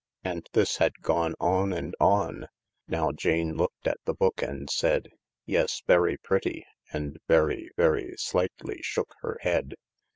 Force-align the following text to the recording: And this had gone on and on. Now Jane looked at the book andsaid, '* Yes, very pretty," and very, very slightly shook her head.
And 0.23 0.49
this 0.53 0.77
had 0.77 1.01
gone 1.03 1.35
on 1.39 1.71
and 1.71 1.93
on. 1.99 2.47
Now 2.87 3.11
Jane 3.11 3.55
looked 3.55 3.85
at 3.85 3.99
the 4.05 4.15
book 4.15 4.37
andsaid, 4.41 5.09
'* 5.31 5.37
Yes, 5.45 5.83
very 5.85 6.17
pretty," 6.17 6.65
and 6.91 7.19
very, 7.27 7.69
very 7.77 8.15
slightly 8.17 8.79
shook 8.81 9.13
her 9.21 9.37
head. 9.41 9.75